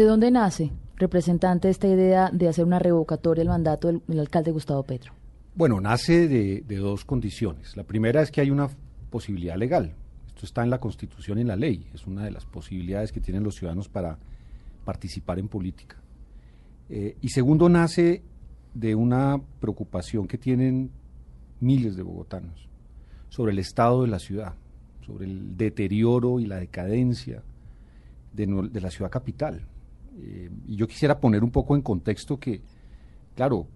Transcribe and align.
¿De 0.00 0.06
dónde 0.06 0.30
nace, 0.30 0.72
representante, 0.96 1.68
esta 1.68 1.86
idea 1.86 2.30
de 2.32 2.48
hacer 2.48 2.64
una 2.64 2.78
revocatoria 2.78 3.42
del 3.42 3.50
mandato 3.50 3.88
del, 3.88 4.18
alcalde 4.18 4.50
Gustavo 4.50 4.82
Petro? 4.82 5.12
Bueno, 5.54 5.78
nace 5.78 6.26
de, 6.26 6.62
dos 6.78 7.04
condiciones. 7.04 7.76
La 7.76 7.84
primera 7.84 8.22
es 8.22 8.30
que 8.30 8.40
hay 8.40 8.50
una 8.50 8.70
posibilidad 9.10 9.58
legal. 9.58 9.94
Esto 10.26 10.46
está 10.46 10.62
en 10.62 10.70
la 10.70 10.80
Constitución 10.80 11.36
y 11.36 11.42
en 11.42 11.48
la 11.48 11.56
ley. 11.56 11.86
Es 11.92 12.06
una 12.06 12.24
de 12.24 12.30
las 12.30 12.46
posibilidades 12.46 13.12
que 13.12 13.20
tienen 13.20 13.44
los 13.44 13.56
ciudadanos 13.56 13.90
para 13.90 14.16
participar 14.86 15.38
en 15.38 15.48
política. 15.48 15.96
Eh, 16.88 17.18
y 17.20 17.28
segundo, 17.28 17.68
nace 17.68 18.22
de 18.72 18.94
una 18.94 19.38
preocupación 19.60 20.26
que 20.26 20.38
tienen 20.38 20.92
miles 21.60 21.94
de 21.94 22.02
bogotanos 22.02 22.70
sobre 23.28 23.52
el 23.52 23.58
estado 23.58 24.00
de 24.00 24.08
la 24.08 24.18
ciudad, 24.18 24.54
sobre 25.04 25.26
el 25.26 25.58
deterioro 25.58 26.40
y 26.40 26.46
la 26.46 26.56
decadencia 26.56 27.42
de, 28.32 28.46
de 28.46 28.80
la 28.80 28.90
ciudad 28.90 29.10
capital. 29.10 29.66
Eh, 30.22 30.50
y 30.68 30.76
yo 30.76 30.86
quisiera 30.86 31.18
poner 31.20 31.42
un 31.42 31.50
poco 31.50 31.74
en 31.74 31.82
contexto 31.82 32.38
que, 32.38 32.62
claro, 33.34 33.66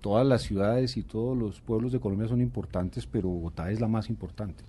todas 0.00 0.26
las 0.26 0.42
ciudades 0.42 0.96
y 0.96 1.02
todos 1.02 1.36
los 1.36 1.60
pueblos 1.60 1.92
de 1.92 2.00
Colombia 2.00 2.28
son 2.28 2.40
importantes, 2.40 3.06
pero 3.06 3.28
Bogotá 3.28 3.70
es 3.70 3.80
la 3.80 3.88
más 3.88 4.10
importante. 4.10 4.64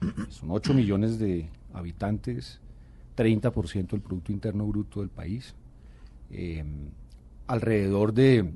Son 0.30 0.50
8 0.50 0.74
millones 0.74 1.18
de 1.18 1.48
habitantes, 1.72 2.60
30% 3.16 3.90
del 3.90 4.00
Producto 4.00 4.32
Interno 4.32 4.66
Bruto 4.66 5.00
del 5.00 5.10
país, 5.10 5.54
eh, 6.30 6.64
alrededor 7.46 8.12
de 8.12 8.52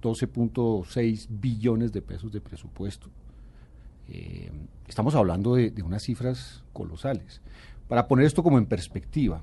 12.6 0.00 1.26
billones 1.28 1.92
de 1.92 2.00
pesos 2.00 2.32
de 2.32 2.40
presupuesto. 2.40 3.08
Eh, 4.08 4.50
estamos 4.88 5.14
hablando 5.14 5.54
de, 5.54 5.70
de, 5.70 5.82
unas 5.82 6.02
cifras 6.02 6.64
colosales. 6.72 7.40
Para 7.88 8.08
poner 8.08 8.26
esto 8.26 8.42
como 8.42 8.58
en 8.58 8.66
perspectiva, 8.66 9.42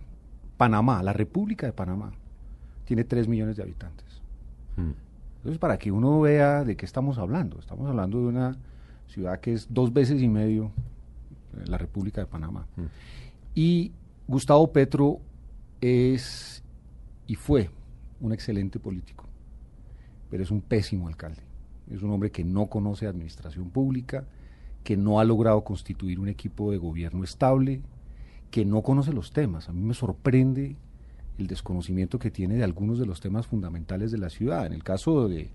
Panamá, 0.58 1.04
la 1.04 1.14
República 1.14 1.66
de 1.66 1.74
Panamá, 1.74 2.12
tiene 2.86 3.04
3 3.04 3.28
millones 3.28 3.58
de 3.58 3.64
habitantes. 3.64 4.22
Hmm. 4.76 4.92
Entonces, 5.38 5.60
para 5.60 5.78
que 5.78 5.92
uno 5.92 6.20
vea 6.20 6.64
de 6.64 6.76
qué 6.76 6.86
estamos 6.86 7.18
hablando, 7.18 7.60
estamos 7.60 7.88
hablando 7.88 8.20
de 8.20 8.26
una 8.26 8.58
ciudad 9.08 9.40
que 9.40 9.54
es 9.54 9.68
dos 9.70 9.94
veces 9.94 10.22
y 10.22 10.28
medio 10.28 10.72
la 11.66 11.78
República 11.78 12.22
de 12.22 12.28
Panamá. 12.28 12.68
Hmm. 12.76 12.86
Y 13.56 13.92
Gustavo 14.28 14.72
Petro 14.72 15.20
es 15.82 16.64
y 17.28 17.36
fue 17.36 17.70
un 18.20 18.34
excelente 18.34 18.80
político, 18.80 19.26
pero 20.30 20.44
es 20.44 20.52
un 20.52 20.62
pésimo 20.62 21.08
alcalde. 21.08 21.42
Es 21.92 22.02
un 22.02 22.12
hombre 22.12 22.32
que 22.32 22.44
no 22.44 22.68
conoce 22.68 23.08
administración 23.08 23.70
pública, 23.70 24.26
que 24.84 24.98
no 24.98 25.20
ha 25.20 25.26
logrado 25.26 25.64
constituir 25.64 26.20
un 26.20 26.30
equipo 26.30 26.72
de 26.72 26.78
gobierno 26.78 27.24
estable, 27.24 27.82
que 28.52 28.66
no 28.66 28.82
conoce 28.82 29.14
los 29.14 29.32
temas. 29.32 29.70
A 29.70 29.74
mí 29.74 29.82
me 29.82 29.94
sorprende 29.94 30.76
el 31.38 31.48
desconocimiento 31.48 32.20
que 32.20 32.32
tiene 32.32 32.56
de 32.56 32.64
algunos 32.64 33.00
de 33.00 33.06
los 33.06 33.20
temas 33.20 33.48
fundamentales 33.48 34.12
de 34.12 34.18
la 34.18 34.30
ciudad. 34.30 34.66
En 34.66 34.74
el 34.74 34.84
caso 34.84 35.28
de 35.28 35.50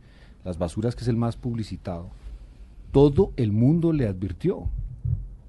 las 0.45 0.59
basuras, 0.59 0.95
que 0.95 1.03
es 1.03 1.09
el 1.09 1.17
más 1.17 1.37
publicitado, 1.37 2.11
todo 2.93 3.33
el 3.37 3.53
mundo 3.53 3.93
le 3.93 4.07
advirtió, 4.07 4.69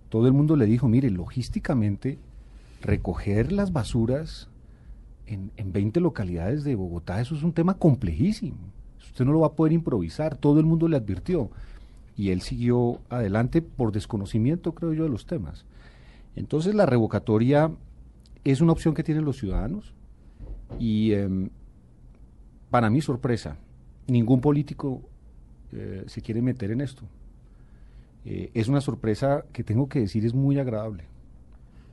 todo 0.09 0.27
el 0.27 0.33
mundo 0.33 0.55
le 0.55 0.66
dijo, 0.66 0.88
mire, 0.88 1.09
logísticamente, 1.09 2.17
recoger 2.81 3.52
las 3.52 3.71
basuras 3.73 4.47
en, 5.25 5.52
en 5.58 5.71
20 5.71 5.99
localidades 5.99 6.64
de 6.64 6.75
Bogotá, 6.75 7.21
eso 7.21 7.36
es 7.36 7.44
un 7.44 7.53
tema 7.53 7.75
complejísimo. 7.75 8.58
Usted 8.99 9.25
no 9.25 9.33
lo 9.33 9.41
va 9.41 9.47
a 9.47 9.53
poder 9.53 9.73
improvisar, 9.73 10.38
todo 10.38 10.59
el 10.59 10.66
mundo 10.66 10.88
le 10.88 10.97
advirtió. 10.97 11.49
Y 12.16 12.30
él 12.30 12.41
siguió 12.41 12.99
adelante 13.09 13.61
por 13.61 13.91
desconocimiento, 13.91 14.73
creo 14.73 14.94
yo, 14.94 15.03
de 15.03 15.09
los 15.09 15.25
temas. 15.25 15.66
Entonces 16.36 16.76
la 16.76 16.86
revocatoria 16.86 17.72
es 18.44 18.62
una 18.62 18.72
opción 18.72 18.94
que 18.94 19.03
tienen 19.03 19.26
los 19.26 19.38
ciudadanos 19.38 19.94
y 20.80 21.12
eh, 21.14 21.50
para 22.70 22.89
mi 22.89 23.02
sorpresa, 23.02 23.58
ningún 24.08 24.42
político 24.42 25.02
eh, 25.72 26.04
se 26.08 26.22
quiere 26.22 26.42
meter 26.42 26.72
en 26.72 26.81
esto. 26.81 27.04
Eh, 28.26 28.52
es 28.54 28.67
una 28.67 28.82
sorpresa 28.82 29.45
que 29.52 29.64
tengo 29.64 29.88
que 29.88 29.99
decir 29.99 30.26
es 30.26 30.33
muy 30.33 30.58
agradable. 30.60 31.05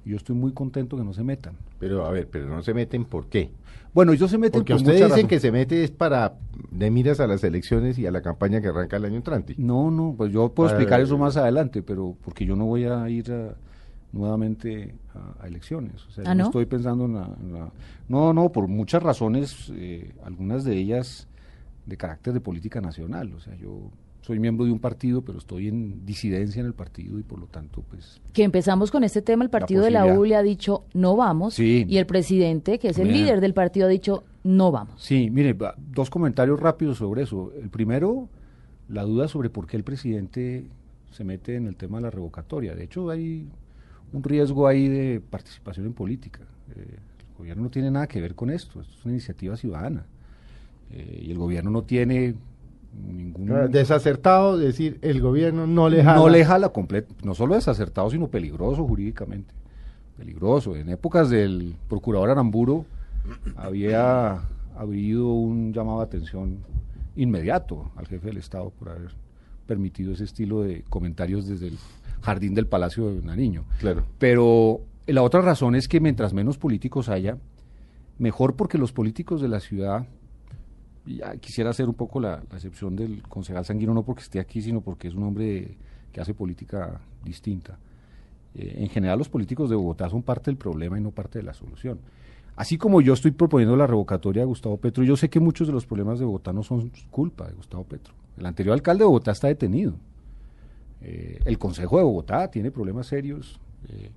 Yo 0.04 0.16
estoy 0.16 0.34
muy 0.34 0.52
contento 0.52 0.96
que 0.96 1.04
no 1.04 1.12
se 1.12 1.22
metan. 1.22 1.54
Pero 1.78 2.06
a 2.06 2.10
ver, 2.10 2.28
pero 2.28 2.48
no 2.48 2.62
se 2.62 2.72
meten 2.72 3.04
¿por 3.04 3.26
qué? 3.26 3.50
Bueno, 3.92 4.12
ellos 4.12 4.30
se 4.30 4.38
meten 4.38 4.60
Porque 4.60 4.74
ustedes 4.74 4.96
dicen 4.96 5.10
razón. 5.10 5.28
que 5.28 5.40
se 5.40 5.52
mete 5.52 5.84
es 5.84 5.90
para 5.90 6.34
de 6.70 6.90
miras 6.90 7.20
a 7.20 7.26
las 7.26 7.42
elecciones 7.42 7.98
y 7.98 8.06
a 8.06 8.10
la 8.10 8.22
campaña 8.22 8.60
que 8.60 8.68
arranca 8.68 8.96
el 8.96 9.04
año 9.04 9.16
entrante. 9.16 9.54
No, 9.58 9.90
no, 9.90 10.14
pues 10.16 10.32
yo 10.32 10.48
puedo 10.52 10.68
para, 10.68 10.78
explicar 10.78 11.00
eso 11.00 11.18
más 11.18 11.36
adelante, 11.36 11.82
pero 11.82 12.16
porque 12.22 12.46
yo 12.46 12.56
no 12.56 12.66
voy 12.66 12.84
a 12.84 13.08
ir 13.10 13.32
a, 13.32 13.54
nuevamente 14.12 14.94
a, 15.14 15.44
a, 15.44 15.46
elecciones. 15.46 16.04
O 16.06 16.10
sea, 16.10 16.24
¿Ah, 16.26 16.34
no? 16.34 16.44
no 16.44 16.48
estoy 16.48 16.66
pensando 16.66 17.04
en 17.04 17.14
la, 17.14 17.30
en 17.40 17.52
la, 17.52 17.72
No, 18.08 18.32
no, 18.32 18.50
por 18.50 18.68
muchas 18.68 19.02
razones, 19.02 19.72
eh, 19.74 20.12
algunas 20.24 20.64
de 20.64 20.76
ellas 20.76 21.28
de 21.86 21.96
carácter 21.96 22.32
de 22.32 22.40
política 22.40 22.80
nacional. 22.80 23.32
O 23.34 23.40
sea, 23.40 23.54
yo 23.56 23.90
soy 24.22 24.38
miembro 24.38 24.66
de 24.66 24.72
un 24.72 24.78
partido, 24.78 25.22
pero 25.22 25.38
estoy 25.38 25.68
en 25.68 26.04
disidencia 26.04 26.60
en 26.60 26.66
el 26.66 26.74
partido 26.74 27.18
y 27.18 27.22
por 27.22 27.38
lo 27.38 27.46
tanto, 27.46 27.82
pues... 27.88 28.20
Que 28.32 28.44
empezamos 28.44 28.90
con 28.90 29.02
este 29.04 29.22
tema, 29.22 29.44
el 29.44 29.50
partido 29.50 29.80
la 29.82 30.04
de 30.04 30.12
la 30.12 30.18
U 30.18 30.24
le 30.24 30.36
ha 30.36 30.42
dicho 30.42 30.84
no 30.92 31.16
vamos 31.16 31.54
sí. 31.54 31.84
y 31.88 31.96
el 31.96 32.06
presidente, 32.06 32.78
que 32.78 32.88
es 32.88 32.98
el 32.98 33.12
líder 33.12 33.40
del 33.40 33.54
partido, 33.54 33.86
ha 33.86 33.90
dicho 33.90 34.24
no 34.44 34.70
vamos. 34.70 35.02
Sí, 35.02 35.30
mire, 35.30 35.56
dos 35.92 36.10
comentarios 36.10 36.60
rápidos 36.60 36.98
sobre 36.98 37.22
eso. 37.22 37.52
El 37.60 37.70
primero, 37.70 38.28
la 38.88 39.02
duda 39.02 39.28
sobre 39.28 39.50
por 39.50 39.66
qué 39.66 39.76
el 39.76 39.84
presidente 39.84 40.66
se 41.10 41.24
mete 41.24 41.56
en 41.56 41.66
el 41.66 41.76
tema 41.76 41.98
de 41.98 42.02
la 42.04 42.10
revocatoria. 42.10 42.74
De 42.74 42.84
hecho, 42.84 43.10
hay 43.10 43.48
un 44.12 44.22
riesgo 44.22 44.66
ahí 44.66 44.88
de 44.88 45.20
participación 45.20 45.86
en 45.86 45.92
política. 45.92 46.40
Eh, 46.74 46.98
el 47.20 47.36
gobierno 47.36 47.64
no 47.64 47.70
tiene 47.70 47.90
nada 47.90 48.06
que 48.06 48.20
ver 48.20 48.34
con 48.34 48.50
esto, 48.50 48.80
esto 48.80 48.94
es 48.98 49.04
una 49.04 49.14
iniciativa 49.14 49.56
ciudadana. 49.56 50.04
Eh, 50.90 51.24
y 51.26 51.30
el 51.30 51.38
gobierno 51.38 51.70
no 51.70 51.82
tiene 51.82 52.34
ningún... 53.06 53.70
Desacertado, 53.70 54.58
decir, 54.58 54.98
el 55.02 55.20
gobierno 55.20 55.66
no 55.66 55.88
le 55.88 56.02
jala. 56.02 56.18
No 56.18 56.28
le 56.28 56.44
jala 56.44 56.70
completo, 56.70 57.14
no 57.22 57.34
solo 57.34 57.54
desacertado, 57.54 58.10
sino 58.10 58.28
peligroso 58.28 58.86
jurídicamente. 58.86 59.54
Peligroso. 60.16 60.76
En 60.76 60.88
épocas 60.88 61.30
del 61.30 61.76
procurador 61.88 62.30
Aramburo 62.30 62.84
había 63.56 64.42
habido 64.76 65.28
un 65.32 65.72
llamado 65.72 65.98
de 65.98 66.04
atención 66.04 66.58
inmediato 67.16 67.90
al 67.96 68.06
jefe 68.06 68.28
del 68.28 68.38
Estado 68.38 68.70
por 68.70 68.90
haber 68.90 69.10
permitido 69.66 70.12
ese 70.12 70.24
estilo 70.24 70.62
de 70.62 70.82
comentarios 70.88 71.46
desde 71.46 71.68
el 71.68 71.78
jardín 72.22 72.54
del 72.54 72.66
Palacio 72.66 73.14
de 73.14 73.22
Nariño. 73.22 73.64
Claro. 73.78 74.04
Pero 74.18 74.80
la 75.06 75.22
otra 75.22 75.40
razón 75.40 75.74
es 75.74 75.88
que 75.88 76.00
mientras 76.00 76.32
menos 76.32 76.58
políticos 76.58 77.08
haya, 77.08 77.38
mejor 78.18 78.56
porque 78.56 78.78
los 78.78 78.92
políticos 78.92 79.40
de 79.40 79.48
la 79.48 79.60
ciudad, 79.60 80.06
ya 81.06 81.36
quisiera 81.36 81.70
hacer 81.70 81.88
un 81.88 81.94
poco 81.94 82.20
la, 82.20 82.42
la 82.50 82.56
excepción 82.56 82.96
del 82.96 83.22
concejal 83.22 83.64
Sanguino, 83.64 83.94
no 83.94 84.02
porque 84.04 84.22
esté 84.22 84.40
aquí, 84.40 84.60
sino 84.62 84.80
porque 84.80 85.08
es 85.08 85.14
un 85.14 85.22
hombre 85.24 85.76
que 86.12 86.20
hace 86.20 86.34
política 86.34 87.00
distinta. 87.24 87.78
Eh, 88.54 88.76
en 88.78 88.88
general 88.88 89.18
los 89.18 89.28
políticos 89.28 89.70
de 89.70 89.76
Bogotá 89.76 90.08
son 90.08 90.22
parte 90.22 90.50
del 90.50 90.56
problema 90.56 90.98
y 90.98 91.00
no 91.00 91.10
parte 91.10 91.38
de 91.38 91.44
la 91.44 91.54
solución. 91.54 92.00
Así 92.60 92.76
como 92.76 93.00
yo 93.00 93.14
estoy 93.14 93.30
proponiendo 93.30 93.74
la 93.74 93.86
revocatoria 93.86 94.42
de 94.42 94.46
Gustavo 94.46 94.76
Petro, 94.76 95.02
yo 95.02 95.16
sé 95.16 95.30
que 95.30 95.40
muchos 95.40 95.66
de 95.66 95.72
los 95.72 95.86
problemas 95.86 96.18
de 96.18 96.26
Bogotá 96.26 96.52
no 96.52 96.62
son 96.62 96.92
culpa 97.10 97.46
de 97.48 97.54
Gustavo 97.54 97.84
Petro. 97.84 98.12
El 98.36 98.44
anterior 98.44 98.74
alcalde 98.74 98.98
de 99.02 99.06
Bogotá 99.06 99.30
está 99.32 99.48
detenido. 99.48 99.94
Eh, 101.00 101.40
el 101.46 101.56
Consejo 101.58 101.96
de 101.96 102.04
Bogotá 102.04 102.50
tiene 102.50 102.70
problemas 102.70 103.06
serios 103.06 103.58
eh, 103.88 104.10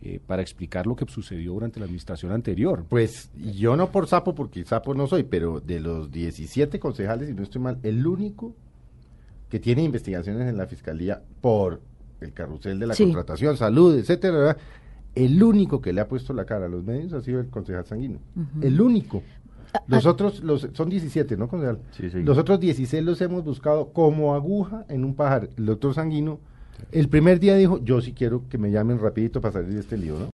eh, 0.00 0.20
para 0.26 0.40
explicar 0.40 0.86
lo 0.86 0.96
que 0.96 1.04
sucedió 1.04 1.52
durante 1.52 1.78
la 1.78 1.84
administración 1.84 2.32
anterior. 2.32 2.86
Pues 2.88 3.30
yo 3.36 3.76
no 3.76 3.92
por 3.92 4.06
sapo, 4.06 4.34
porque 4.34 4.64
sapo 4.64 4.94
no 4.94 5.06
soy, 5.06 5.24
pero 5.24 5.60
de 5.60 5.78
los 5.78 6.10
17 6.10 6.80
concejales, 6.80 7.28
si 7.28 7.34
no 7.34 7.42
estoy 7.42 7.60
mal, 7.60 7.78
el 7.82 8.06
único 8.06 8.54
que 9.50 9.60
tiene 9.60 9.82
investigaciones 9.82 10.48
en 10.48 10.56
la 10.56 10.66
fiscalía 10.66 11.20
por 11.42 11.82
el 12.22 12.32
carrusel 12.32 12.78
de 12.78 12.86
la 12.86 12.94
Sí. 12.94 13.04
contratación, 13.04 13.58
salud, 13.58 13.98
etcétera, 13.98 14.32
¿verdad? 14.38 14.56
El 15.16 15.42
único 15.42 15.80
que 15.80 15.92
le 15.92 16.00
ha 16.02 16.08
puesto 16.08 16.32
la 16.32 16.44
cara 16.44 16.66
a 16.66 16.68
los 16.68 16.84
medios 16.84 17.12
ha 17.14 17.22
sido 17.22 17.40
el 17.40 17.48
concejal 17.48 17.84
Sanguino. 17.86 18.18
El 18.60 18.80
único. 18.80 19.22
Los 19.88 20.06
otros, 20.06 20.42
los, 20.42 20.68
son 20.72 20.88
17, 20.88 21.36
¿no, 21.36 21.48
concejal? 21.48 21.80
Sí, 21.90 22.10
sí. 22.10 22.22
Los 22.22 22.38
otros 22.38 22.60
16 22.60 23.02
los 23.02 23.20
hemos 23.20 23.42
buscado 23.42 23.92
como 23.92 24.34
aguja 24.34 24.84
en 24.88 25.04
un 25.04 25.14
pajar. 25.14 25.48
El 25.56 25.66
doctor 25.66 25.94
Sanguino, 25.94 26.38
el 26.92 27.08
primer 27.08 27.40
día 27.40 27.56
dijo, 27.56 27.82
yo 27.82 28.00
sí 28.00 28.12
quiero 28.12 28.42
que 28.48 28.58
me 28.58 28.70
llamen 28.70 28.98
rapidito 28.98 29.40
para 29.40 29.52
salir 29.52 29.74
de 29.74 29.80
este 29.80 29.96
lío, 29.96 30.18
¿no? 30.18 30.24